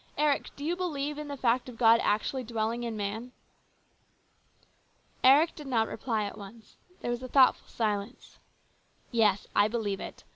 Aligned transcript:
Eric, 0.17 0.49
do 0.55 0.65
you 0.65 0.75
believe 0.75 1.19
in 1.19 1.27
the 1.27 1.37
fact 1.37 1.69
of 1.69 1.77
God 1.77 1.99
actually 2.01 2.43
dwelling 2.43 2.81
in 2.81 2.97
man?" 2.97 3.33
Eric 5.23 5.53
did 5.53 5.67
not 5.67 5.87
reply 5.87 6.23
at 6.23 6.39
once. 6.39 6.75
There 7.01 7.11
was 7.11 7.21
a 7.21 7.27
thoughtful 7.27 7.67
silence." 7.67 8.39
Yes, 9.11 9.45
I 9.55 9.67
believe 9.67 9.99
it. 9.99 10.23